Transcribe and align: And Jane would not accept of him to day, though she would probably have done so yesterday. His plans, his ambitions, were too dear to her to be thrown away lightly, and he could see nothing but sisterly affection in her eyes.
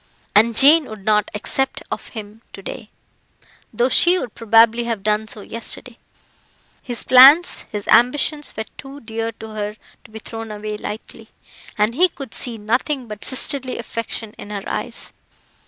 And 0.33 0.57
Jane 0.57 0.85
would 0.85 1.05
not 1.05 1.29
accept 1.35 1.83
of 1.91 2.07
him 2.07 2.41
to 2.53 2.63
day, 2.63 2.89
though 3.71 3.87
she 3.87 4.17
would 4.17 4.33
probably 4.33 4.85
have 4.85 5.03
done 5.03 5.27
so 5.27 5.41
yesterday. 5.41 5.99
His 6.81 7.03
plans, 7.03 7.67
his 7.71 7.87
ambitions, 7.87 8.57
were 8.57 8.65
too 8.79 9.01
dear 9.01 9.31
to 9.33 9.49
her 9.49 9.75
to 10.03 10.09
be 10.09 10.17
thrown 10.17 10.49
away 10.51 10.75
lightly, 10.77 11.27
and 11.77 11.93
he 11.93 12.09
could 12.09 12.33
see 12.33 12.57
nothing 12.57 13.07
but 13.07 13.23
sisterly 13.23 13.77
affection 13.77 14.33
in 14.39 14.49
her 14.49 14.63
eyes. 14.65 15.13